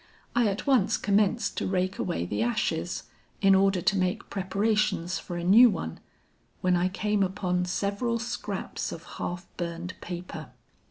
[0.35, 3.03] I at once commenced to rake away the ashes,
[3.39, 5.99] in order to make preparations for a new one,
[6.61, 10.49] when I came upon several scraps of half burned paper.